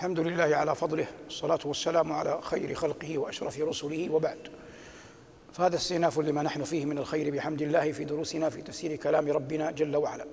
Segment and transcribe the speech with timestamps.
[0.00, 4.38] الحمد لله على فضله والصلاة والسلام على خير خلقه وأشرف رسله وبعد.
[5.52, 9.70] فهذا استئناف لما نحن فيه من الخير بحمد الله في دروسنا في تفسير كلام ربنا
[9.70, 10.26] جل وعلا.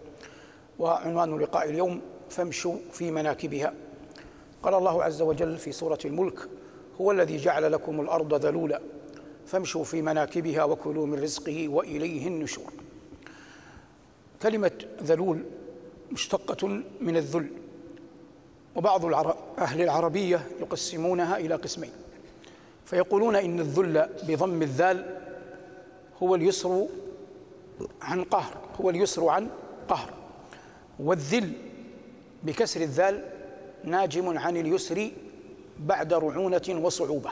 [0.80, 3.74] وعنوان لقاء اليوم فامشوا في مناكبها.
[4.64, 6.40] قال الله عز وجل في سورة الملك
[7.02, 8.82] هو الذي جعل لكم الأرض ذلولا
[9.46, 12.74] فامشوا في مناكبها وكلوا من رزقه وإليه النشور.
[14.42, 15.44] كلمة ذلول
[16.12, 16.68] مشتقة
[17.02, 17.67] من الذل.
[18.78, 19.06] وبعض
[19.60, 21.92] أهل العربية يقسمونها إلى قسمين.
[22.86, 25.20] فيقولون إن الذل بضم الذال
[26.24, 26.88] هو اليسر
[28.02, 29.50] عن قهر هو اليسر عن
[29.90, 30.10] قهر.
[31.00, 31.52] والذل
[32.44, 33.26] بكسر الذال
[33.84, 35.12] ناجم عن اليسر
[35.80, 37.30] بعد رعونة وصعوبة.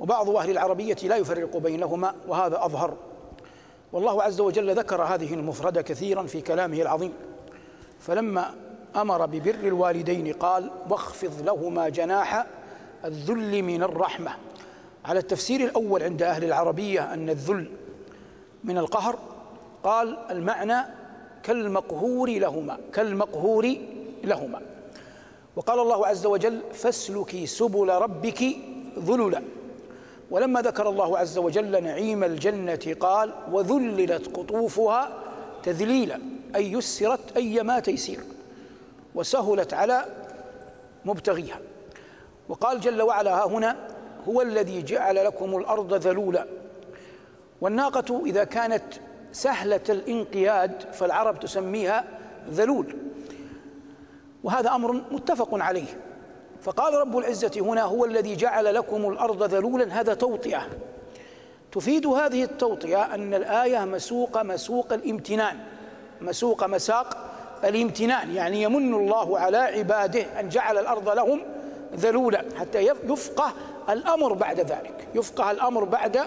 [0.00, 2.96] وبعض أهل العربية لا يفرق بينهما وهذا أظهر.
[3.92, 7.12] والله عز وجل ذكر هذه المفردة كثيرا في كلامه العظيم.
[8.00, 8.54] فلما
[8.96, 12.46] أمر ببر الوالدين قال واخفض لهما جناح
[13.04, 14.30] الذل من الرحمة.
[15.04, 17.70] على التفسير الأول عند أهل العربية أن الذل
[18.64, 19.18] من القهر
[19.84, 20.86] قال المعنى
[21.42, 23.76] كالمقهور لهما كالمقهور
[24.24, 24.60] لهما.
[25.56, 28.44] وقال الله عز وجل فاسلكي سبل ربك
[28.98, 29.42] ذللا.
[30.30, 35.08] ولما ذكر الله عز وجل نعيم الجنة قال وذللت قطوفها
[35.62, 36.20] تذليلا
[36.56, 38.20] أي يسرت ايما تيسير.
[39.16, 40.04] وسهلت على
[41.04, 41.58] مبتغيها.
[42.48, 43.76] وقال جل وعلا ها هنا
[44.28, 46.46] هو الذي جعل لكم الأرض ذلولا.
[47.60, 48.84] والناقة إذا كانت
[49.32, 52.04] سهلة الانقياد فالعرب تسميها
[52.50, 52.96] ذلول.
[54.44, 56.00] وهذا أمر متفق عليه.
[56.62, 60.66] فقال رب العزة هنا هو الذي جعل لكم الأرض ذلولا هذا توطئة.
[61.72, 65.58] تفيد هذه التوطئة أن الآية مسوق مسوق الامتنان
[66.20, 67.35] مسوق مساق
[67.66, 71.40] الامتنان يعني يمن الله على عباده أن جعل الأرض لهم
[71.96, 73.52] ذلولا حتى يفقه
[73.90, 76.18] الأمر بعد ذلك يفقه الأمر بعد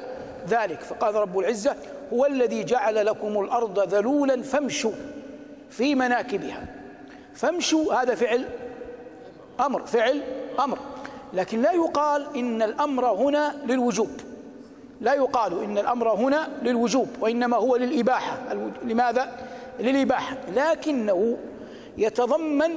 [0.49, 0.81] ذلك.
[0.81, 1.75] فقال رب العزة
[2.13, 4.91] هو الذي جعل لكم الأرض ذلولا فامشوا
[5.69, 6.65] في مناكبها.
[7.33, 8.45] فامشوا هذا فعل
[9.59, 10.21] أمر فعل
[10.59, 10.77] أمر.
[11.33, 14.09] لكن لا يقال إن الأمر هنا للوجوب.
[15.01, 18.37] لا يقال إن الأمر هنا للوجوب وإنما هو للإباحة.
[18.83, 19.48] لماذا؟
[19.79, 21.37] للإباحة لكنه
[21.97, 22.75] يتضمن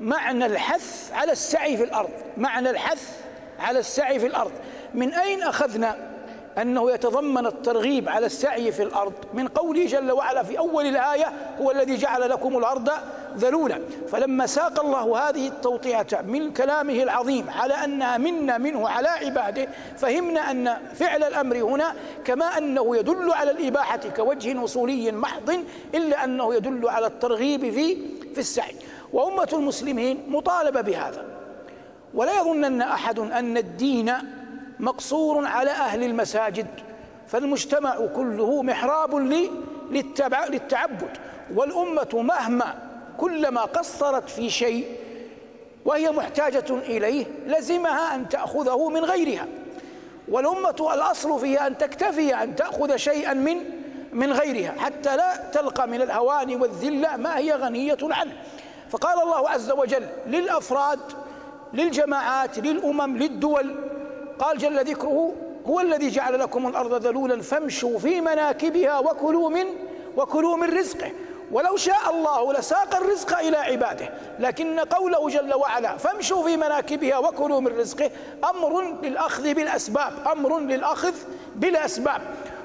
[0.00, 3.20] معنى الحث على السعي في الأرض معنى الحث
[3.58, 4.52] على السعي في الأرض.
[4.94, 6.17] من أين أخذنا
[6.62, 11.26] أنه يتضمن الترغيب على السعي في الأرض من قوله جل وعلا في أول الآية
[11.60, 12.90] هو الذي جعل لكم الأرض
[13.36, 13.80] ذلولا.
[14.08, 20.50] فلما ساق الله هذه التوطئة من كلامه العظيم على أنها منا منه على عباده فهمنا
[20.50, 25.50] أن فعل الأمر هنا كما أنه يدل على الإباحة كوجه وصولي محض
[25.94, 27.96] إلا أنه يدل على الترغيب في
[28.34, 28.74] في السعي.
[29.12, 31.24] وأمة المسلمين مطالبة بهذا.
[32.14, 34.12] ولا يظنن أحد أن الدين
[34.80, 36.66] مقصور على أهل المساجد
[37.28, 39.14] فالمجتمع كله محراب
[39.90, 41.10] للتعبد.
[41.54, 42.74] والأمة مهما
[43.18, 44.86] كلما قصرت في شيء
[45.84, 49.46] وهي محتاجة إليه لزمها أن تأخذه من غيرها.
[50.28, 53.56] والأمة الأصل فيها أن تكتفي أن تأخذ شيئا من
[54.12, 58.32] من غيرها حتى لا تلقى من الهوان والذلة ما هي غنية عنه.
[58.90, 61.00] فقال الله عز وجل للأفراد
[61.74, 63.87] للجماعات للأمم للدول
[64.38, 65.32] قال جل ذكره
[65.66, 69.64] هو الذي جعل لكم الأرض ذلولا فامشوا في مناكبها وكلوا من
[70.16, 71.12] وكلوا من رزقه.
[71.52, 77.60] ولو شاء الله لساق الرزق إلى عباده لكن قوله جل وعلا فامشوا في مناكبها وكلوا
[77.60, 78.10] من رزقه
[78.50, 81.14] أمر للأخذ بالأسباب أمر للأخذ
[81.56, 82.20] بالأسباب.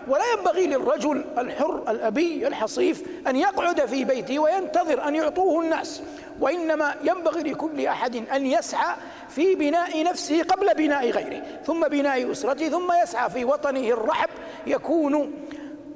[0.08, 6.02] ولا ينبغي للرجل الحر الأبي الحصيف أن يقعد في بيته وينتظر أن يعطوه الناس
[6.40, 8.96] وإنما ينبغي لكل أحد أن يسعى
[9.36, 14.30] في بناء نفسه قبل بناء غيره ثم بناء أسرته ثم يسعى في وطنه الرحب
[14.68, 15.32] يكون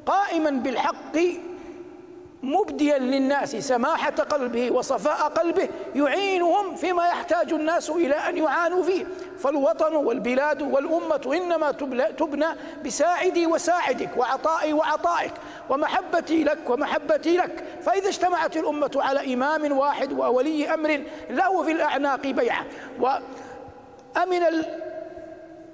[0.06, 1.18] قائما بالحق
[2.44, 9.06] مبديا للناس سماحة قلبه وصفاء قلبه يعينهم فيما يحتاج الناس إلى أن يعانوا فيه.
[9.40, 11.72] فالوطن والبلاد والأمة إنما
[12.18, 12.48] تبنى
[12.86, 15.34] بساعدي وساعدك وعطائي وعطائك
[15.70, 17.64] ومحبتي لك ومحبتي لك.
[17.82, 22.66] فإذا اجتمعت الأمة على إمام واحد وولي أمر له في الأعناق بيعة.
[23.00, 24.42] وأمن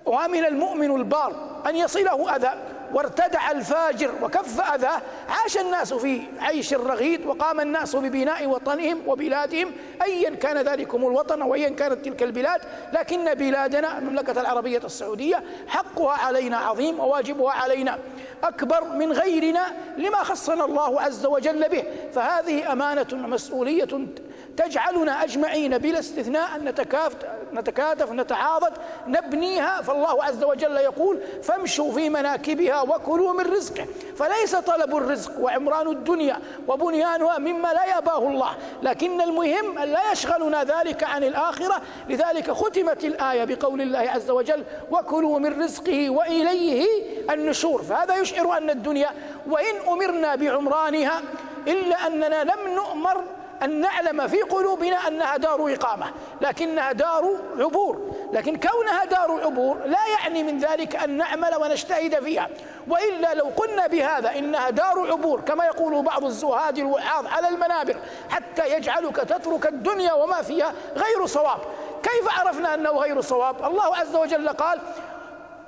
[0.06, 2.54] وأمن المؤمن البار أن يصله أذى.
[2.94, 5.02] وارتدع الفاجر وكف أذاه.
[5.30, 9.72] عاش الناس في عيش رغيد وقام الناس ببناء وطنهم وبلادهم.
[10.04, 12.62] أيا كان ذلكم الوطن وأيا كانت تلك البلاد.
[12.94, 18.00] لكن بلادنا المملكة العربية السعودية حقها علينا عظيم وواجبها علينا
[18.44, 19.66] أكبر من غيرنا
[19.98, 21.84] لما خصنا الله عز وجل به.
[22.14, 24.08] فهذه أمانة ومسؤولية
[24.58, 26.66] تجعلنا أجمعين بلا استثناء أن
[27.54, 28.74] نتكاتف, نتعاضد
[29.08, 29.82] نبنيها.
[29.82, 33.86] فالله عز وجل يقول فامشوا في مناكبها وكلوا من رزقه.
[34.18, 38.56] فليس طلب الرزق وعمران الدنيا وبنيانها مما لا يأباه الله.
[38.84, 41.82] لكن المهم أن لا يشغلنا ذلك عن الآخرة.
[42.10, 46.88] لذلك ختمت الآية بقول الله عز وجل وكلوا من رزقه وإليه
[47.30, 47.84] النشور.
[47.84, 49.10] فهذا يشعر أن الدنيا
[49.48, 51.22] وإن أمرنا بعمرانها
[51.68, 53.24] إلا أننا لم نؤمر
[53.64, 56.06] أن نعلم في قلوبنا أنها دار إقامة
[56.42, 58.02] لكنها دار عبور
[58.34, 62.50] لكن كونها دار عبور لا يعني من ذلك أن نعمل ونجتهد فيها
[62.88, 67.96] وإلا لو قلنا بهذا إنها دار عبور كما يقول بعض الزهاد الوعاظ على المنابر
[68.30, 71.60] حتى يجعلك تترك الدنيا وما فيها غير صواب.
[72.04, 74.80] كيف عرفنا أنه غير صواب؟ الله عز وجل قال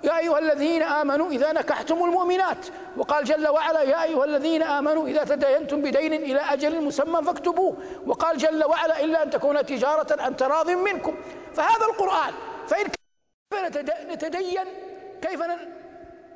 [0.04, 2.66] يا أيها الذين آمنوا إذا نكحتم المؤمنات.
[2.98, 7.78] وقال جل وعلا يا أيها الذين آمنوا إذا تداينتم بدين إلى أجل مسمى فاكتبوه.
[8.08, 11.16] وقال جل وعلا إلا أن تكون تجارة عن تراض منكم.
[11.54, 12.34] فهذا القرآن
[12.68, 13.78] فإن كيف
[14.12, 14.68] نتدين؟
[15.22, 15.42] كيف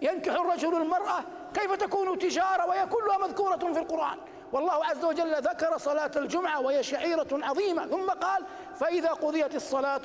[0.01, 1.23] ينكح الرجل المرأة؟
[1.53, 4.17] كيف تكون تجارة وهي كلها مذكورة في القرآن؟
[4.53, 7.87] والله عز وجل ذكر صلاة الجمعة وهي شعيرة عظيمة.
[7.87, 8.43] ثم قال
[8.79, 10.01] فإذا قضيت الصلاة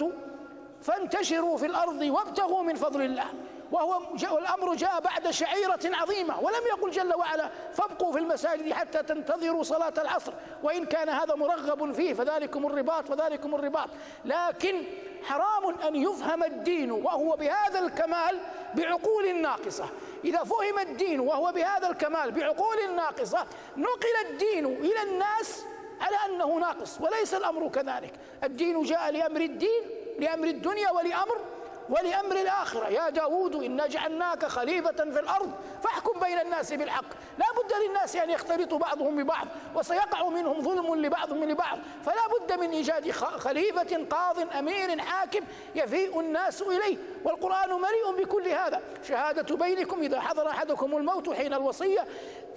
[0.84, 3.26] فانتشروا في الأرض وابتغوا من فضل الله.
[3.72, 4.02] وهو
[4.38, 6.40] الأمر جاء بعد شعيرة عظيمة.
[6.40, 10.32] ولم يقل جل وعلا فابقوا في المساجد حتى تنتظروا صلاة العصر.
[10.62, 13.88] وإن كان هذا مرغب فيه فذلكم الرباط فذلكم الرباط.
[14.25, 14.82] لكن
[15.22, 18.40] حرام أن يفهم الدين وهو بهذا الكمال
[18.75, 19.84] بعقول ناقصة.
[20.25, 23.46] إذا فهم الدين وهو بهذا الكمال بعقول ناقصة
[23.76, 25.64] نقل الدين إلى الناس
[26.00, 28.12] على أنه ناقص وليس الأمر كذلك.
[28.44, 31.40] الدين جاء لأمر الدين لأمر الدنيا ولأمر
[31.88, 32.88] ولأمر الآخرة.
[32.88, 35.52] يا داود إنا جعلناك خليفة في الأرض
[35.82, 37.05] فاحكم بين الناس بالحق.
[37.38, 41.78] لا بد للناس أن يختلطوا بعضهم ببعض وسيقع منهم ظلم لبعضهم لبعض.
[42.05, 45.40] فلا بد من إيجاد خليفة قاض أمير حاكم
[45.75, 46.96] يفيء الناس إليه.
[47.25, 48.82] والقرآن مليء بكل هذا.
[49.08, 52.06] شهادة بينكم إذا حضر أحدكم الموت حين الوصية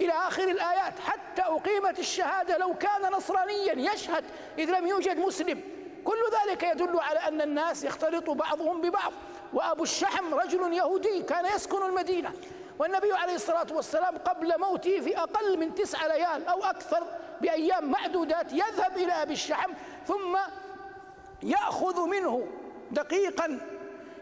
[0.00, 4.24] إلى آخر الآيات حتى أقيمت الشهادة لو كان نصرانيا يشهد
[4.58, 5.77] إذ لم يوجد مسلم.
[6.04, 9.12] كل ذلك يدل على أن الناس يختلط بعضهم ببعض.
[9.52, 12.32] وأبو الشحم رجل يهودي كان يسكن المدينة
[12.78, 17.06] والنبي عليه الصلاة والسلام قبل موته في أقل من تسع ليال أو أكثر
[17.40, 19.72] بأيام معدودات يذهب إلى أبي الشحم
[20.06, 20.38] ثم
[21.42, 22.46] يأخذ منه
[22.90, 23.60] دقيقا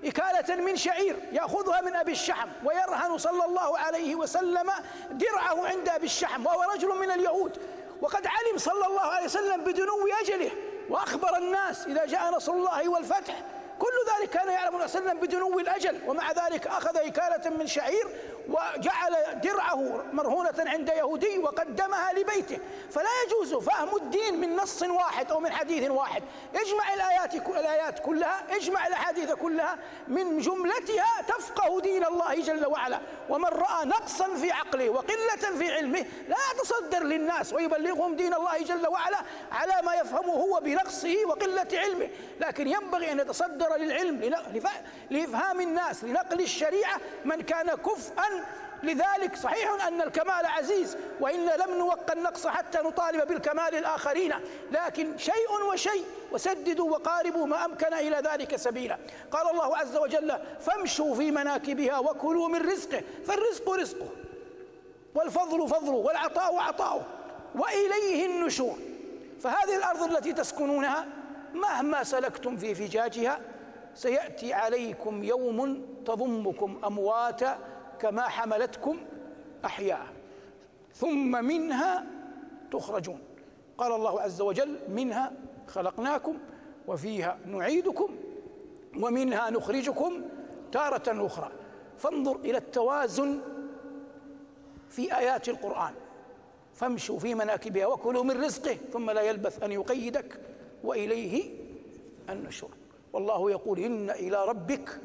[0.05, 4.70] إكالة من شعير يأخذها من أبي الشحم ويرهن صلى الله عليه وسلم
[5.11, 7.58] درعه عند أبي الشحم وهو رجل من اليهود.
[8.02, 10.50] وقد علم صلى الله عليه وسلم بدنو أجله
[10.88, 13.43] وأخبر الناس إذا جاء نصر الله والفتح.
[13.79, 13.87] كل
[14.21, 18.09] ذلك كان يعلم صلى الله عليه وسلم بدنو الأجل ومع ذلك أخذ إكالة من شعير
[18.49, 22.59] وجعل درعه مرهونة عند يهودي وقدمها لبيته.
[22.91, 26.23] فلا يجوز فهم الدين من نص واحد أو من حديث واحد.
[26.55, 29.79] اجمع الآيات الآيات كلها اجمع الأحاديث كلها
[30.09, 33.01] من جملتها تفقه دين الله جل وعلا.
[33.29, 38.87] ومن رأى نقصا في عقله وقلة في علمه لا يتصدر للناس ويبلغهم دين الله جل
[38.87, 39.19] وعلا
[39.53, 42.09] على ما يفهمه هو بنقصه وقلة علمه.
[42.41, 44.43] لكن ينبغي أن يتصدر للعلم
[45.11, 48.36] لإفهام الناس لنقل الشريعة من كان كفءا
[48.83, 54.35] لذلك صحيح أن الكمال عزيز وإن لم نوق النقص حتى نطالب بالكمال الآخرين
[54.71, 58.99] لكن شيء وشيء وسددوا وقاربوا ما أمكن إلى ذلك سبيلا.
[59.31, 64.09] قال الله عز وجل فامشوا في مناكبها وكلوا من رزقه فالرزق رزقه
[65.14, 67.02] والفضل فضله والعطاء عطاؤه
[67.55, 68.78] وإليه النشور.
[69.40, 71.07] فهذه الأرض التي تسكنونها
[71.55, 73.40] مهما سلكتم في فجاجها
[73.95, 77.59] سيأتي عليكم يوم تضمكم أمواتا
[78.00, 78.99] كما حملتكم
[79.65, 80.07] أحياء
[80.95, 82.07] ثم منها
[82.73, 83.19] تخرجون.
[83.79, 85.33] قال الله عز وجل منها
[85.67, 86.38] خلقناكم
[86.87, 88.17] وفيها نعيدكم
[89.00, 90.23] ومنها نخرجكم
[90.73, 91.53] تارة أخرى.
[91.99, 93.41] فانظر إلى التوازن
[94.91, 95.95] في آيات القرآن.
[96.75, 100.41] فامشوا في مناكبها وكلوا من رزقه ثم لا يلبث أن يقيدك
[100.85, 101.50] وإليه
[102.31, 102.71] النشور.
[103.12, 105.00] والله يقول إن إلى ربك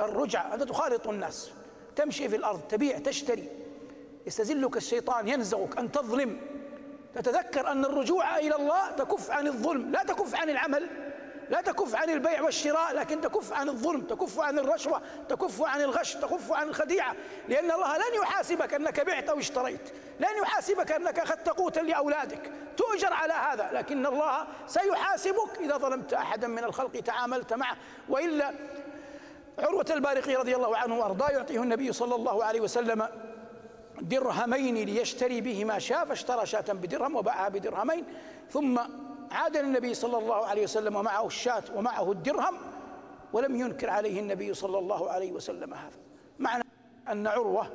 [0.00, 1.52] الرجع هذا تخالط الناس.
[1.96, 3.48] تمشي في الأرض تبيع تشتري.
[4.26, 6.40] يستزلك الشيطان ينزغك أن تظلم.
[7.14, 10.88] تتذكر أن الرجوع إلى الله تكف عن الظلم لا تكف عن العمل
[11.50, 16.14] لا تكف عن البيع والشراء لكن تكف عن الظلم تكف عن الرشوة تكف عن الغش
[16.14, 17.14] تكف عن الخديعة.
[17.48, 19.80] لأن الله لن يحاسبك أنك بعت أو اشتريت
[20.20, 22.52] لن يحاسبك أنك أخذت قوتا لأولادك.
[22.76, 27.76] تؤجر على هذا لكن الله سيحاسبك إذا ظلمت أحدا من الخلق تعاملت معه.
[28.08, 28.54] وإلا
[29.58, 33.08] عروة البارقي رضي الله عنه وأرضاه يعطيه النبي صلى الله عليه وسلم
[34.00, 38.04] درهمين ليشتري بهما شاة فاشترى شاة بدرهم وباعها بدرهمين
[38.50, 38.78] ثم
[39.30, 42.56] عاد النبي صلى الله عليه وسلم ومعه الشاة ومعه الدرهم
[43.32, 45.96] ولم ينكر عليه النبي صلى الله عليه وسلم هذا.
[46.38, 46.64] معنى
[47.08, 47.72] أن عروة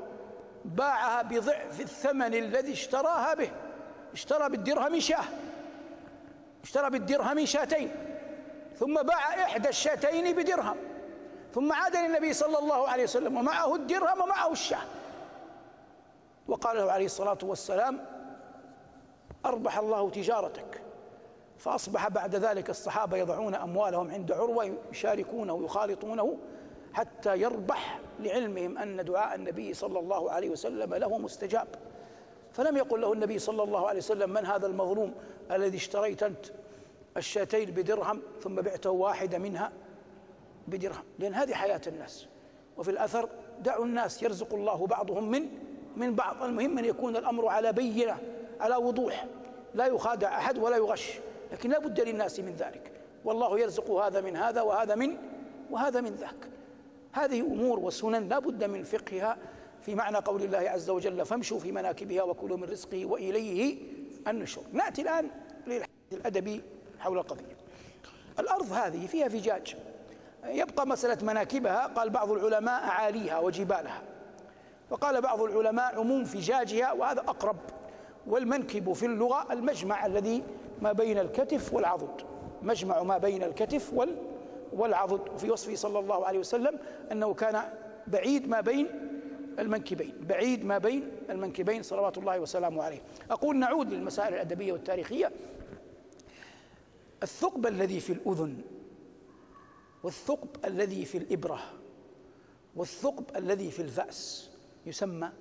[0.65, 3.49] باعها بضعف الثمن الذي اشتراها به.
[4.13, 5.25] اشترى بالدرهم شاة.
[6.63, 7.91] اشترى بالدرهم شاتين
[8.79, 10.77] ثم باع إحدى الشاتين بدرهم.
[11.53, 14.83] ثم عاد للنبي صلى الله عليه وسلم ومعه الدرهم ومعه الشاه
[16.47, 18.05] وقال له عليه الصلاة والسلام
[19.45, 20.81] أربح الله تجارتك.
[21.57, 26.37] فأصبح بعد ذلك الصحابة يضعون أموالهم عند عروة يشاركونه ويخالطونه
[26.93, 31.67] حتى يربح لعلمهم أن دعاء النبي صلى الله عليه وسلم له مستجاب.
[32.53, 35.13] فلم يقل له النبي صلى الله عليه وسلم من هذا المظلوم
[35.51, 36.45] الذي اشتريت أنت
[37.17, 39.71] الشاتين بدرهم ثم بعته واحدة منها؟
[40.67, 42.27] بدرهم لأن هذه حياة الناس.
[42.77, 45.49] وفي الأثر دعوا الناس يرزق الله بعضهم من
[45.97, 46.43] من بعض.
[46.43, 48.17] المهم أن يكون الأمر على بينة
[48.59, 49.25] على وضوح.
[49.73, 51.19] لا يخادع أحد ولا يغش
[51.51, 52.91] لكن لا بد للناس من ذلك.
[53.25, 55.17] والله يرزق هذا من هذا وهذا من
[55.71, 56.49] وهذا من ذاك.
[57.11, 59.37] هذه أمور وسنن لا بد من فقهها
[59.81, 63.77] في معنى قول الله عز وجل فامشوا في مناكبها وكلوا من رزقه وإليه
[64.27, 64.63] النشور.
[64.73, 65.29] نأتي الآن
[65.67, 66.61] للحديث الأدبي
[66.99, 67.57] حول القضية.
[68.39, 69.75] الأرض هذه فيها فجاج.
[70.45, 71.87] يبقى مسألة مناكبها.
[71.87, 74.01] قال بعض العلماء أعاليها وجبالها.
[74.89, 77.57] وقال بعض العلماء عموم فجاجها وهذا أقرب.
[78.27, 80.43] والمنكب في اللغة المجمع الذي
[80.81, 82.21] ما بين الكتف والعضد.
[82.61, 84.17] مجمع ما بين الكتف وال
[84.73, 85.29] والعضد.
[85.33, 86.79] وفي وصفه صلى الله عليه وسلم
[87.11, 87.61] أنه كان
[88.07, 88.87] بعيد ما بين
[89.59, 90.13] المنكبين.
[90.29, 93.01] بعيد ما بين المنكبين صلوات الله وسلامه عليه.
[93.31, 95.31] أقول نعود للمسائل الأدبية والتاريخية.
[97.23, 98.57] الثقب الذي في الأذن
[100.03, 101.59] والثقب الذي في الإبرة
[102.75, 104.49] والثقب الذي في الفأس
[104.85, 105.31] يسمى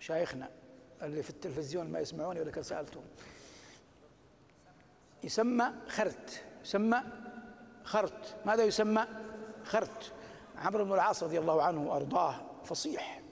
[0.00, 0.50] مشايخنا
[1.02, 3.04] اللي في التلفزيون ما يسمعوني ولا كان سألتهم.
[5.24, 7.02] يسمى خرت يسمى
[7.84, 8.36] خرت.
[8.46, 9.06] ماذا يسمى؟
[9.64, 10.12] خرت.
[10.56, 13.22] عمرو بن العاص رضي الله عنه وأرضاه فصيح.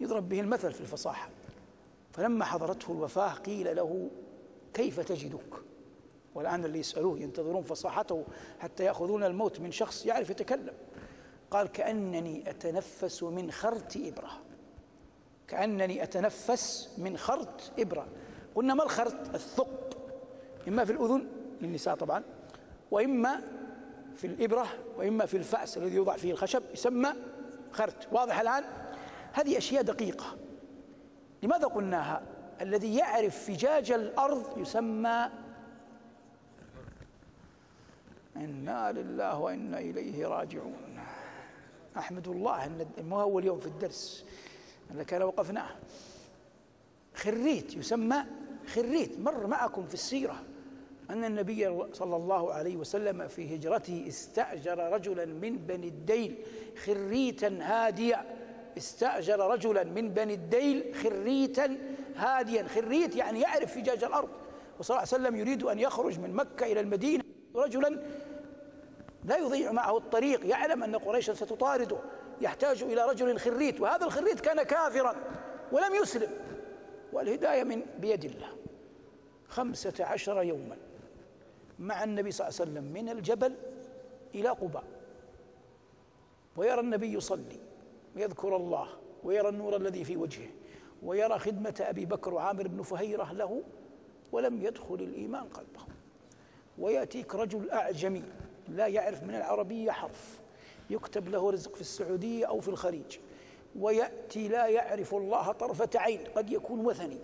[0.00, 1.30] يضرب به المثل في الفصاحة.
[2.12, 4.10] فلما حضرته الوفاة قيل له
[4.74, 5.62] كيف تجدك؟
[6.38, 8.24] والآن اللي يسألوه ينتظرون فصاحته
[8.60, 10.74] حتى يأخذون الموت من شخص يعرف يتكلم.
[11.50, 14.30] قال كأنني أتنفس من خرت إبرة.
[15.48, 18.06] كأنني أتنفس من خرت إبرة.
[18.54, 19.92] قلنا ما الخرت الثقب.
[20.68, 21.26] إما في الأذن
[21.60, 22.22] للنساء طبعا
[22.90, 23.40] وإما
[24.14, 24.66] في الإبرة
[24.96, 27.12] وإما في الفأس الذي يوضع فيه الخشب يسمى
[27.72, 28.64] خرت واضح الآن؟
[29.32, 30.36] هذه أشياء دقيقة.
[31.42, 32.22] لماذا قلناها؟
[32.60, 35.30] الذي يعرف فجاج الأرض يسمى
[38.38, 41.00] إنا لله وإنا إليه راجعون.
[41.96, 44.24] أحمد الله أن ما هو اليوم في الدرس.
[45.06, 45.70] كان وقفناه.
[47.14, 48.24] خريت يسمى
[48.66, 49.20] خريت.
[49.20, 50.42] مر معكم في السيرة.
[51.10, 56.38] أن النبي صلى الله عليه وسلم في هجرته استأجر رجلا من بني الديل
[56.84, 58.24] خريتا هاديا.
[58.76, 61.76] استأجر رجلا من بني الديل خريتا
[62.16, 62.62] هاديا.
[62.62, 64.28] خريت يعني يعرف فجاج الأرض.
[64.78, 67.24] وصلى الله عليه وسلم يريد أن يخرج من مكة إلى المدينة
[67.56, 68.02] رجلا
[69.24, 70.46] لا يضيع معه الطريق.
[70.46, 71.98] يعلم أن قريشا ستطارده.
[72.40, 75.14] يحتاج إلى رجل خريت وهذا الخريت كان كافرا
[75.72, 76.30] ولم يسلم.
[77.12, 78.48] والهداية من بيد الله.
[79.48, 80.76] خمسة عشر يوما
[81.78, 83.54] مع النبي صلى الله عليه وسلم من الجبل
[84.34, 84.84] إلى قباء.
[86.56, 87.60] ويرى النبي يصلي
[88.16, 88.88] ويذكر الله
[89.24, 90.48] ويرى النور الذي في وجهه
[91.02, 93.62] ويرى خدمة أبي بكر وعامر بن فهيرة له
[94.32, 95.80] ولم يدخل الإيمان قلبه.
[96.78, 98.22] ويأتيك رجل أعجمي
[98.70, 100.40] لا يعرف من العربية حرف.
[100.90, 103.18] يكتب له رزق في السعودية أو في الخليج.
[103.78, 106.20] ويأتي لا يعرف الله طرفة عين.
[106.36, 107.18] قد يكون وثني.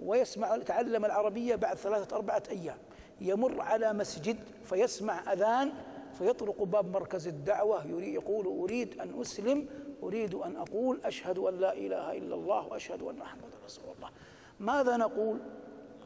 [0.00, 2.78] ويسمع يتعلم العربية بعد ثلاثة أربعة أيام.
[3.20, 5.72] يمر على مسجد فيسمع أذان
[6.18, 7.86] فيطرق باب مركز الدعوة.
[7.86, 9.66] يقول أريد أن أسلم.
[10.02, 14.10] أريد أن أقول أشهد أن لا إله إلا الله وأشهد أن محمدا رسول الله.
[14.60, 15.38] ماذا نقول؟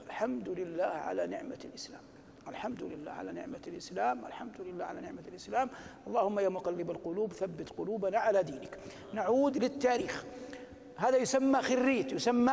[0.07, 2.01] الحمد لله على نعمة الإسلام.
[2.49, 5.71] الحمد لله على نعمة الإسلام الحمد لله على نعمة الإسلام.
[6.07, 8.79] اللهم يا مقلب القلوب ثبت قلوبنا على دينك.
[9.13, 10.25] نعود للتاريخ.
[10.97, 12.53] هذا يسمى خريت يسمى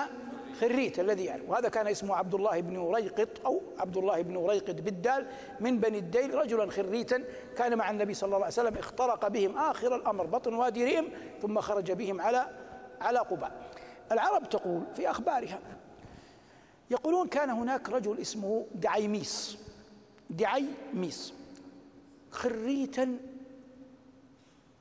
[0.60, 4.82] خريت الذي يعني وهذا كان اسمه عبد الله بن ريقط أو عبد الله بن ريقط
[4.82, 5.28] بالدال
[5.60, 6.34] من بني الديل.
[6.34, 7.24] رجلا خريتا
[7.58, 11.10] كان مع النبي صلى الله عليه وسلم اخترق بهم آخر الأمر بطن وادي ريم
[11.42, 12.48] ثم خرج بهم على
[13.02, 13.52] على قباء.
[14.12, 15.60] العرب تقول في أخبارها
[16.92, 19.58] يقولون كان هناك رجل اسمه دعيميس.
[20.32, 21.34] دعي ميس.
[22.32, 23.18] خريتا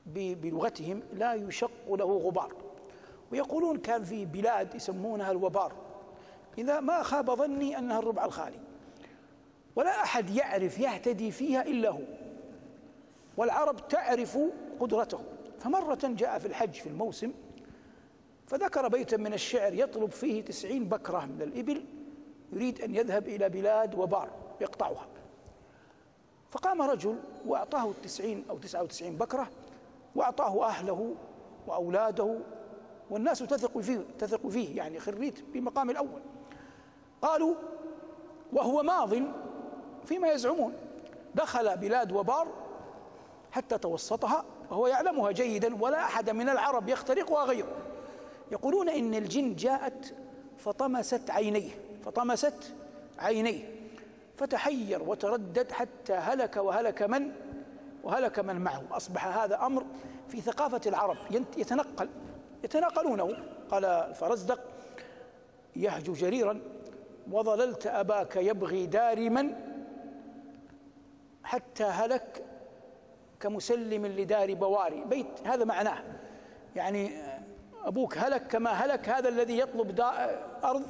[0.05, 2.55] بلغتهم لا يشق له غبار.
[3.31, 5.73] ويقولون كان في بلاد يسمونها الوبار.
[6.57, 8.59] إذا ما خاب ظني أنها الربع الخالي.
[9.75, 12.01] ولا أحد يعرف يهتدي فيها إلا هو.
[13.37, 14.37] والعرب تعرف
[14.79, 15.19] قدرته.
[15.59, 17.31] فمرة جاء في الحج في الموسم
[18.47, 21.85] فذكر بيتا من الشعر يطلب فيه تسعين بكرة من الإبل
[22.53, 24.29] يريد أن يذهب إلى بلاد وبار
[24.61, 25.07] يقطعها.
[26.51, 27.15] فقام رجل
[27.45, 29.49] وأعطاه التسعين أو تسعة وتسعين بكرة
[30.15, 31.15] وأعطاه أهله
[31.67, 32.37] وأولاده
[33.09, 36.21] والناس تثق فيه تثق فيه يعني خريت بمقام الأول.
[37.21, 37.55] قالوا
[38.53, 39.13] وهو ماض
[40.05, 40.73] فيما يزعمون.
[41.35, 42.47] دخل بلاد وبار
[43.51, 47.77] حتى توسطها وهو يعلمها جيدا ولا أحد من العرب يخترقها غيره.
[48.51, 50.15] يقولون إن الجن جاءت
[50.57, 51.71] فطمست عينيه
[52.05, 52.73] فطمست
[53.19, 53.80] عينيه.
[54.41, 57.31] فتحير وتردد حتى هلك وهلك من؟
[58.03, 58.83] وهلك من معه.
[58.91, 59.85] أصبح هذا أمر
[60.27, 61.17] في ثقافة العرب
[61.57, 62.09] يتنقل.
[62.63, 63.37] يتناقلونه.
[63.71, 64.59] قال الفرزدق
[65.75, 66.61] يهجو جريرا
[67.31, 69.55] وظللت أباك يبغي دارما
[71.43, 72.43] حتى هلك
[73.39, 75.03] كمسلم لدار بواري.
[75.03, 76.03] بيت هذا معناه.
[76.75, 77.11] يعني
[77.83, 80.01] أبوك هلك كما هلك هذا الذي يطلب
[80.63, 80.85] أرض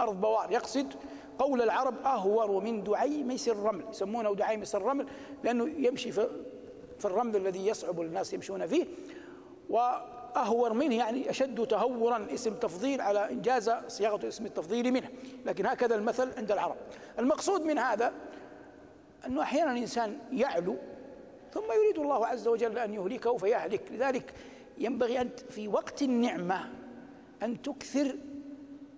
[0.00, 0.50] أرض بوار.
[0.50, 0.94] يقصد
[1.38, 5.06] قول العرب أهور من دعيمس الرمل يسمونه دعيمس الرمل
[5.44, 6.28] لأنه يمشي في,
[6.98, 8.86] في الرمل الذي يصعب الناس يمشون فيه
[9.70, 15.08] وأهور منه يعني أشد تهورا اسم تفضيل على إنجاز صياغة اسم التفضيل منه
[15.46, 16.76] لكن هكذا المثل عند العرب.
[17.18, 18.12] المقصود من هذا
[19.26, 20.76] أنه أحيانا الإنسان يعلو
[21.54, 24.34] ثم يريد الله عز وجل أن يهلكه فيهلك لذلك
[24.78, 26.70] ينبغي أن في وقت النعمة
[27.42, 28.16] أن تكثر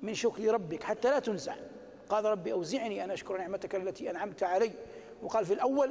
[0.02, 1.54] من شكر ربك حتى لا تنسى.
[2.08, 4.70] قال ربي أوزعني أن أشكر نعمتك التي أنعمت علي.
[5.22, 5.90] وقال في الأول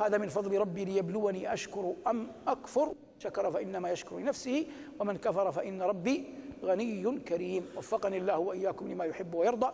[0.00, 2.94] هذا من فضل ربي ليبلوني أشكر أم أكفر.
[3.18, 4.66] شكر فإنما يشكر لنفسه
[5.00, 6.24] ومن كفر فإن ربي
[6.64, 7.66] غني كريم.
[7.76, 9.72] وفقني الله وإياكم لما يحب ويرضى.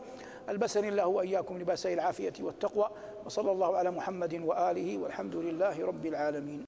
[0.49, 2.91] ألبسني الله وإياكم لباسي العافية والتقوى.
[3.27, 6.64] وصلى الله على محمد وآله والحمد لله رب العالمين.